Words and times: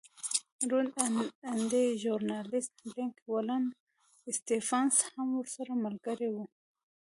روڼ 0.69 0.85
اندی 1.49 1.83
ژورنالېست 2.01 2.73
لینک 2.93 3.15
ولن 3.31 3.63
سټېفنس 4.35 4.95
هم 5.13 5.27
ورسره 5.39 5.73
ملګری 5.83 6.29
و. 6.33 6.37